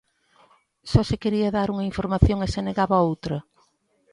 ¿Só 0.91 1.01
se 1.09 1.17
quería 1.23 1.53
dar 1.57 1.67
unha 1.73 1.87
información 1.91 2.37
e 2.41 2.47
se 2.53 2.61
negaba 2.67 3.05
outra? 3.09 3.37